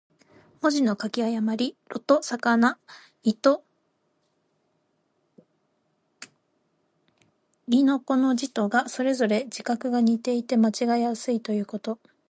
[0.61, 1.77] 文字の書き誤り。
[1.93, 2.79] 「魯」と「魚」、
[3.23, 3.63] 「亥」と
[7.69, 11.99] 「豕」の字とが、それぞれ字画が似ていて間違えやすいということ。